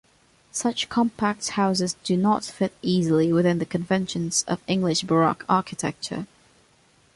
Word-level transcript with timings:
Such 0.51 0.89
compact 0.89 1.49
houses 1.49 1.95
do 2.03 2.17
not 2.17 2.43
fit 2.43 2.73
easily 2.81 3.31
within 3.31 3.59
the 3.59 3.67
conventions 3.67 4.43
of 4.47 4.59
English 4.67 5.03
baroque 5.03 5.45
architecture. 5.47 6.25